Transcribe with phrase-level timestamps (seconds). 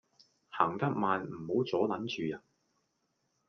[0.49, 2.41] 行得慢唔好阻撚住人